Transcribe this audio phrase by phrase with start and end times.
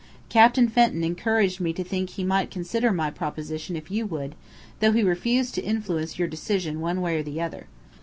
[0.29, 4.33] Captain Fenton encouraged me to think he might consider my proposition if you would,
[4.79, 7.67] though he refused to influence your decision one way or the other.